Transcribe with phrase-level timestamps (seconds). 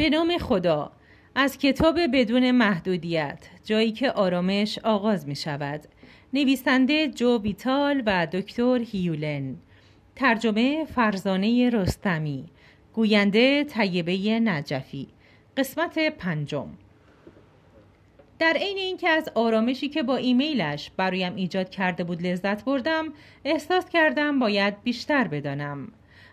[0.00, 0.92] به نام خدا
[1.34, 5.80] از کتاب بدون محدودیت جایی که آرامش آغاز می شود.
[6.32, 9.56] نویسنده جو بیتال و دکتر هیولن.
[10.16, 12.44] ترجمه فرزانه رستمی.
[12.92, 15.08] گوینده طیبه نجفی.
[15.56, 16.68] قسمت پنجم.
[18.38, 23.04] در عین اینکه از آرامشی که با ایمیلش برایم ایجاد کرده بود لذت بردم
[23.44, 25.92] احساس کردم باید بیشتر بدانم.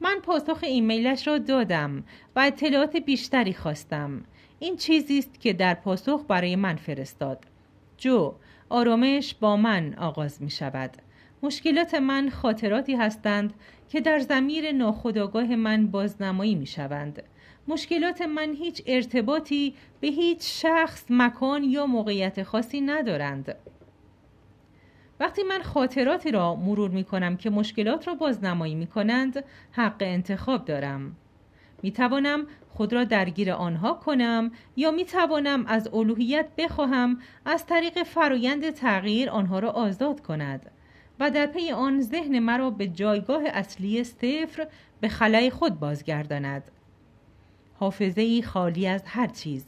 [0.00, 2.04] من پاسخ ایمیلش را دادم
[2.36, 4.24] و اطلاعات بیشتری خواستم.
[4.58, 7.44] این چیزی است که در پاسخ برای من فرستاد.
[7.98, 8.34] جو
[8.68, 10.90] آرامش با من آغاز می شود.
[11.42, 13.54] مشکلات من خاطراتی هستند
[13.88, 17.22] که در زمیر ناخودآگاه من بازنمایی می شوند.
[17.68, 23.56] مشکلات من هیچ ارتباطی به هیچ شخص، مکان یا موقعیت خاصی ندارند.
[25.20, 30.64] وقتی من خاطراتی را مرور می کنم که مشکلات را بازنمایی می کنند حق انتخاب
[30.64, 31.16] دارم.
[31.82, 38.02] می توانم خود را درگیر آنها کنم یا می توانم از الوهیت بخواهم از طریق
[38.02, 40.70] فرایند تغییر آنها را آزاد کند
[41.20, 44.68] و در پی آن ذهن مرا به جایگاه اصلی صفر
[45.00, 46.70] به خلای خود بازگرداند.
[47.74, 49.64] حافظه ای خالی از هر چیز.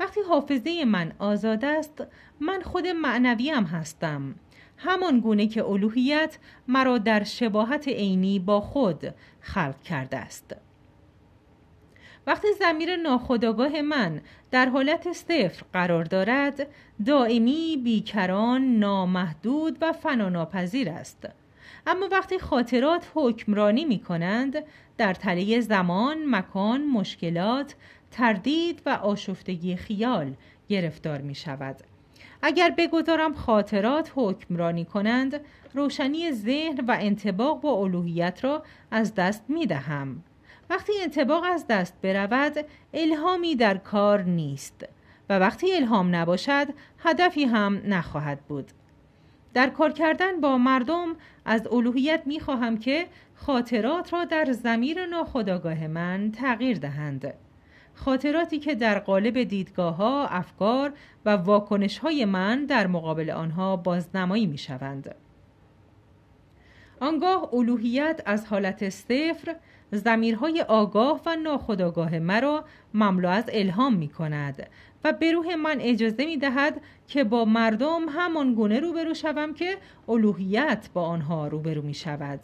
[0.00, 2.06] وقتی حافظه من آزاد است
[2.40, 4.34] من خود معنویم هستم.
[4.76, 10.56] همان گونه که الوهیت مرا در شباهت عینی با خود خلق کرده است.
[12.26, 16.66] وقتی زمیر ناخودآگاه من در حالت صفر قرار دارد
[17.06, 21.28] دائمی بیکران نامحدود و فناناپذیر است.
[21.86, 24.56] اما وقتی خاطرات حکمرانی می کنند
[24.98, 27.74] در تله زمان، مکان، مشکلات،
[28.10, 30.34] تردید و آشفتگی خیال
[30.68, 31.76] گرفتار می شود
[32.42, 35.40] اگر بگذارم خاطرات حکمرانی کنند
[35.74, 40.22] روشنی ذهن و انتباق با الوهیت را از دست می دهم
[40.70, 42.56] وقتی انتباق از دست برود
[42.94, 44.84] الهامی در کار نیست
[45.28, 46.66] و وقتی الهام نباشد
[46.98, 48.70] هدفی هم نخواهد بود.
[49.54, 55.86] در کار کردن با مردم از الوهیت می خواهم که خاطرات را در زمیر ناخداگاه
[55.86, 57.34] من تغییر دهند
[57.94, 60.92] خاطراتی که در قالب دیدگاه ها، افکار
[61.24, 65.14] و واکنش های من در مقابل آنها بازنمایی می شوند.
[67.00, 69.56] آنگاه الوهیت از حالت صفر
[69.92, 74.66] زمیرهای آگاه و ناخداگاه مرا مملو از الهام می کند
[75.04, 79.76] و به روح من اجازه می دهد که با مردم همان گونه روبرو شوم که
[80.08, 82.40] الوهیت با آنها روبرو می شود.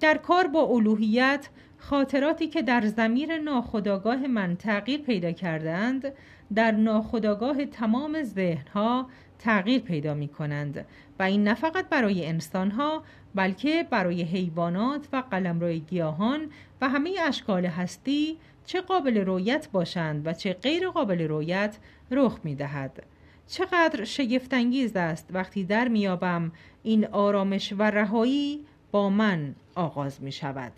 [0.00, 1.48] در کار با الوهیت
[1.78, 6.12] خاطراتی که در زمیر ناخداگاه من تغییر پیدا کردند
[6.54, 9.06] در ناخداگاه تمام ذهنها
[9.38, 10.86] تغییر پیدا می کنند
[11.18, 13.02] و این نه فقط برای انسانها
[13.34, 20.32] بلکه برای حیوانات و قلمروی گیاهان و همه اشکال هستی چه قابل رویت باشند و
[20.32, 21.78] چه غیر قابل رویت
[22.10, 23.02] رخ می دهد.
[23.46, 30.72] چقدر شگفتانگیز است وقتی در میابم این آرامش و رهایی با من آغاز می شود.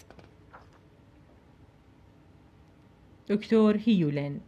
[3.29, 4.41] دکتر هیولن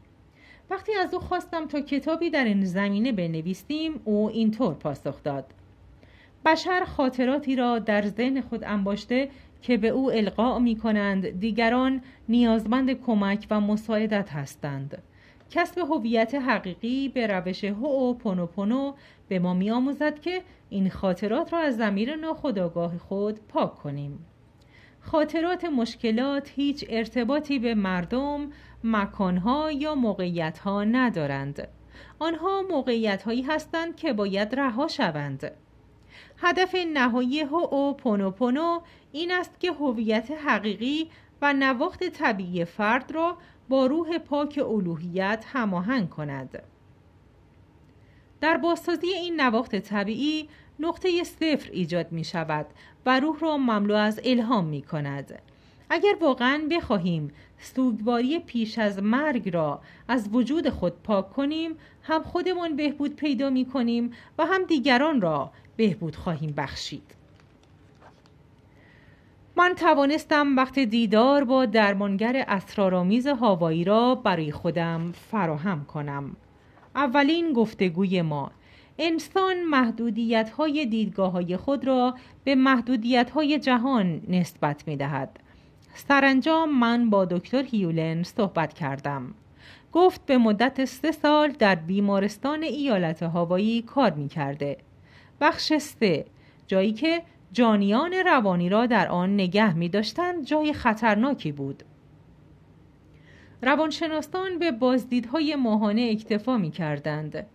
[0.71, 5.55] وقتی از او خواستم تا کتابی در این زمینه بنویسیم او اینطور پاسخ داد.
[6.45, 9.31] بشر خاطراتی را در ذهن خود انباشته
[9.63, 15.03] که به او القاء می کنند دیگران نیازمند کمک و مساعدت هستند.
[15.51, 18.95] کسب هویت حقیقی به روش هو پونو
[19.29, 24.27] به ما می آموزد که این خاطرات را از زمیر ناخودآگاه خود پاک کنیم.
[25.01, 28.51] خاطرات مشکلات هیچ ارتباطی به مردم،
[28.85, 31.69] مکانها یا موقعیتها ندارند.
[32.19, 35.51] آنها موقعیت هایی هستند که باید رها شوند.
[36.39, 38.81] هدف نهایی هو پونو پونو
[39.13, 41.11] این است که هویت حقیقی
[41.43, 43.37] و نواخت طبیعی فرد را
[43.69, 46.63] با روح پاک الوهیت هماهنگ کند.
[48.41, 50.49] در بازسازی این نواخت طبیعی
[50.81, 52.67] نقطه صفر ایجاد می شود
[53.07, 55.39] و روح را مملو از الهام می کند
[55.91, 62.77] اگر واقعا بخواهیم سوگواری پیش از مرگ را از وجود خود پاک کنیم هم خودمان
[62.77, 67.15] بهبود پیدا می کنیم و هم دیگران را بهبود خواهیم بخشید.
[69.57, 76.37] من توانستم وقت دیدار با درمانگر اسرارآمیز هاوایی را برای خودم فراهم کنم.
[76.95, 78.51] اولین گفتگوی ما
[79.03, 82.15] انسان محدودیت های دیدگاه های خود را
[82.45, 85.41] به محدودیت های جهان نسبت می دهد.
[85.95, 89.35] سرانجام من با دکتر هیولن صحبت کردم.
[89.93, 94.77] گفت به مدت سه سال در بیمارستان ایالت هاوایی کار می کرده.
[95.41, 96.25] بخش سه
[96.67, 101.83] جایی که جانیان روانی را در آن نگه می داشتند جای خطرناکی بود.
[103.63, 107.47] روانشناسان به بازدیدهای ماهانه اکتفا می کردند.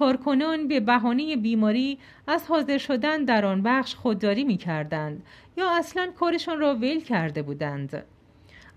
[0.00, 5.22] کارکنان به بهانه بیماری از حاضر شدن در آن بخش خودداری می کردند
[5.56, 8.04] یا اصلا کارشان را ول کرده بودند.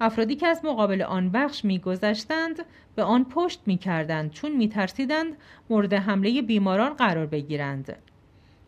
[0.02, 2.66] افرادی که از مقابل آن بخش میگذشتند
[2.96, 5.38] به آن پشت می‌کردند چون میترسیدند
[5.70, 7.96] مورد حمله بیماران قرار بگیرند.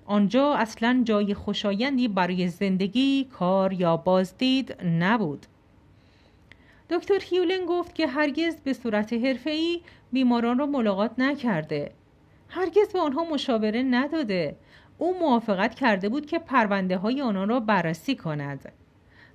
[0.06, 5.46] آنجا اصلا جای خوشایندی برای زندگی کار یا بازدید نبود.
[6.90, 9.82] دکتر هیولن گفت که هرگز به صورت حرفه‌ای
[10.12, 11.92] بیماران را ملاقات نکرده.
[12.50, 14.56] هرگز به آنها مشاوره نداده
[14.98, 18.72] او موافقت کرده بود که پرونده های آنان را بررسی کند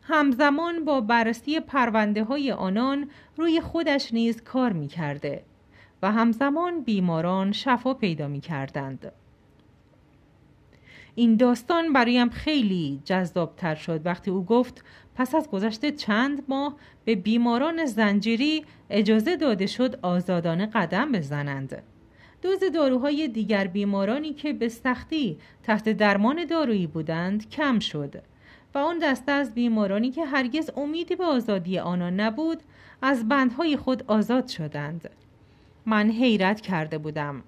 [0.03, 5.43] همزمان با بررسی پرونده های آنان روی خودش نیز کار می کرده
[6.03, 9.13] و همزمان بیماران شفا پیدا می کردند.
[11.15, 14.85] این داستان برایم خیلی جذابتر شد وقتی او گفت
[15.15, 21.83] پس از گذشته چند ماه به بیماران زنجیری اجازه داده شد آزادانه قدم بزنند.
[22.43, 28.23] دوز داروهای دیگر بیمارانی که به سختی تحت درمان دارویی بودند کم شد
[28.75, 32.63] و آن دسته از بیمارانی که هرگز امیدی به آزادی آنان نبود
[33.03, 35.11] از بندهای خود آزاد شدند.
[35.87, 37.43] من حیرت کرده بودم.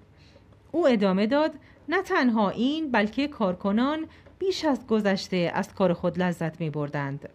[0.71, 1.53] او ادامه داد
[1.89, 4.05] نه تنها این بلکه کارکنان
[4.39, 7.29] بیش از گذشته از کار خود لذت می بردند.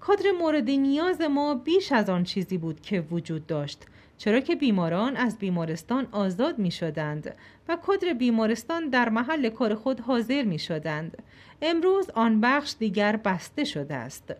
[0.00, 3.86] کادر مورد نیاز ما بیش از آن چیزی بود که وجود داشت.
[4.18, 7.34] چرا که بیماران از بیمارستان آزاد می شدند
[7.68, 11.22] و کدر بیمارستان در محل کار خود حاضر می شدند.
[11.62, 14.34] امروز آن بخش دیگر بسته شده است.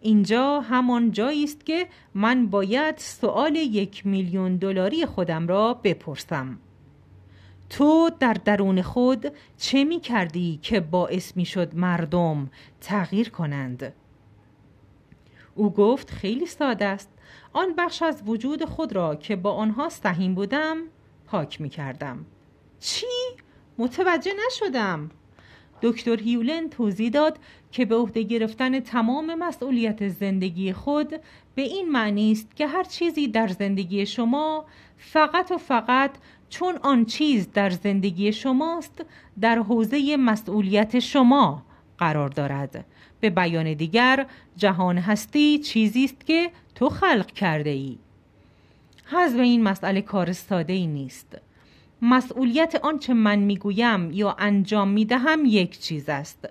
[0.00, 6.58] اینجا همان جایی است که من باید سوال یک میلیون دلاری خودم را بپرسم.
[7.70, 13.92] تو در درون خود چه می کردی که باعث می شد مردم تغییر کنند؟
[15.54, 17.13] او گفت خیلی ساده است.
[17.54, 20.76] آن بخش از وجود خود را که با آنها سهیم بودم
[21.26, 22.24] پاک می کردم.
[22.80, 23.06] چی؟
[23.78, 25.10] متوجه نشدم.
[25.82, 27.38] دکتر هیولن توضیح داد
[27.72, 31.14] که به عهده گرفتن تمام مسئولیت زندگی خود
[31.54, 34.64] به این معنی است که هر چیزی در زندگی شما
[34.98, 36.10] فقط و فقط
[36.48, 39.04] چون آن چیز در زندگی شماست
[39.40, 41.62] در حوزه مسئولیت شما
[41.98, 42.84] قرار دارد
[43.20, 47.98] به بیان دیگر جهان هستی چیزی است که تو خلق کرده ای
[49.04, 51.38] حذف این مسئله کار ساده ای نیست.
[52.02, 56.48] مسئولیت آنچه من می‌گویم یا انجام می‌دهم یک چیز است.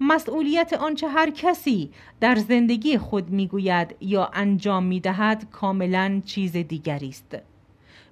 [0.00, 1.90] مسئولیت آنچه هر کسی
[2.20, 7.36] در زندگی خود می‌گوید یا انجام می‌دهد کاملا چیز دیگری است.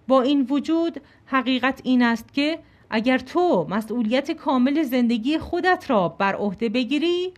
[0.09, 2.59] با این وجود حقیقت این است که
[2.91, 7.33] اگر تو مسئولیت کامل زندگی خودت را بر عهده بگیری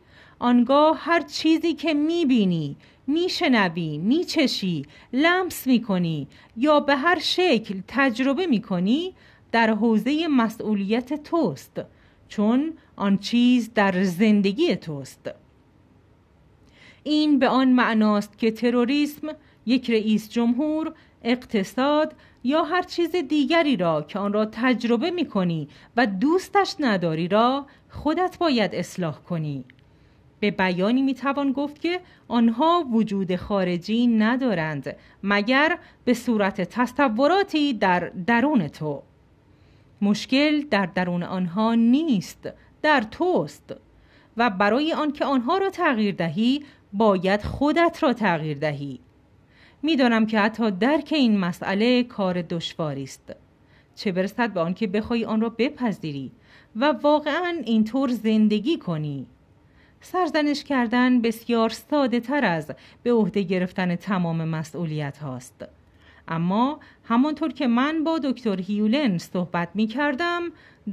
[0.44, 2.76] آنگاه هر چیزی که می‌بینی
[3.06, 9.14] میشنوی میچشی لمس می‌کنی یا به هر شکل تجربه می‌کنی
[9.52, 11.80] در حوزه مسئولیت توست
[12.28, 15.30] چون آن چیز در زندگی توست.
[17.02, 19.28] این به آن معناست که تروریسم
[19.66, 22.14] یک رئیس جمهور اقتصاد
[22.44, 27.66] یا هر چیز دیگری را که آن را تجربه می کنی و دوستش نداری را
[27.90, 29.64] خودت باید اصلاح کنی.
[30.44, 38.12] به بیانی می توان گفت که آنها وجود خارجی ندارند مگر به صورت تصوراتی در
[38.26, 39.02] درون تو.
[40.02, 42.48] مشکل در درون آنها نیست
[42.82, 43.74] در توست.
[44.36, 49.00] و برای آنکه آنها را تغییر دهی باید خودت را تغییر دهی.
[49.82, 53.36] می‌دانم که حتی درک این مسئله کار دشواری است.
[53.94, 56.32] چه برسد به آنکه بخوای آن را بپذیری
[56.76, 59.26] و واقعا اینطور زندگی کنی.
[60.04, 62.70] سرزنش کردن بسیار ساده تر از
[63.02, 65.64] به عهده گرفتن تمام مسئولیت هاست.
[66.28, 70.42] اما همانطور که من با دکتر هیولن صحبت می کردم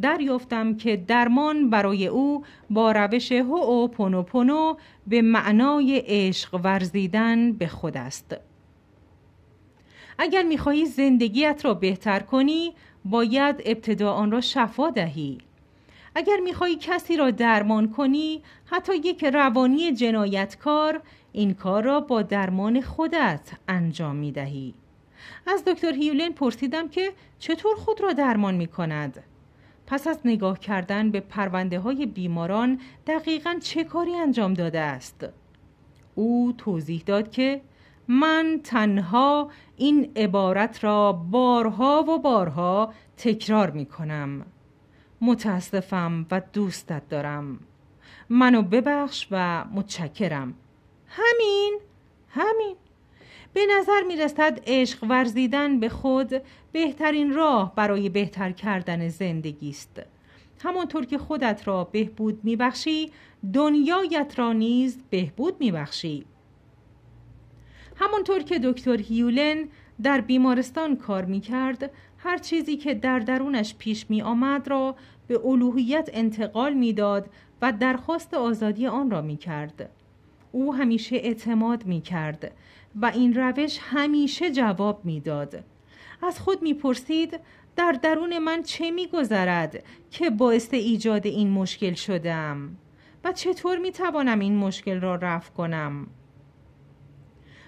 [0.01, 4.75] دریافتم که درمان برای او با روش هو پونو پونو
[5.07, 8.35] به معنای عشق ورزیدن به خود است.
[10.17, 12.73] اگر می‌خواهی زندگیت را بهتر کنی
[13.05, 15.37] باید ابتدا آن را شفا دهی.
[16.15, 21.01] اگر می‌خواهی کسی را درمان کنی حتی یک روانی جنایتکار
[21.31, 24.73] این کار را با درمان خودت انجام می‌دهی
[25.47, 29.23] از دکتر هیولن پرسیدم که چطور خود را درمان می کند؟
[29.87, 35.25] پس از نگاه کردن به پرونده های بیماران دقیقا چه کاری انجام داده است؟
[36.15, 37.61] او توضیح داد که
[38.07, 44.45] من تنها این عبارت را بارها و بارها تکرار می کنم
[45.21, 47.59] متاسفم و دوستت دارم
[48.29, 50.53] منو ببخش و متشکرم
[51.07, 51.79] همین
[52.29, 52.75] همین
[53.53, 60.01] به نظر می رسد عشق ورزیدن به خود بهترین راه برای بهتر کردن زندگی است.
[60.63, 63.11] همانطور که خودت را بهبود می بخشی
[63.53, 66.25] دنیایت را نیز بهبود می بخشی.
[67.95, 69.67] همانطور که دکتر هیولن
[70.03, 71.91] در بیمارستان کار می کرد
[72.23, 74.95] هر چیزی که در درونش پیش می آمد را
[75.27, 77.29] به الوهیت انتقال می داد
[77.61, 79.89] و درخواست آزادی آن را می کرد.
[80.51, 82.51] او همیشه اعتماد می کرد
[82.95, 85.63] و این روش همیشه جواب می داد.
[86.23, 87.39] از خود می پرسید
[87.75, 92.77] در درون من چه می گذرد که باعث ایجاد این مشکل شدم
[93.23, 96.07] و چطور می توانم این مشکل را رفع کنم؟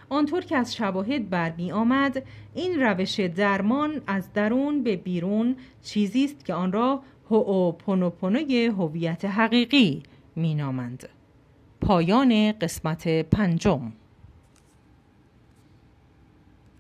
[0.10, 6.46] آنطور که از شواهد برمی آمد این روش درمان از درون به بیرون چیزی است
[6.46, 10.04] که آن را هوپونوپونوی هویت حقیقی
[10.36, 11.10] مینامند
[11.82, 13.92] پایان قسمت پنجم.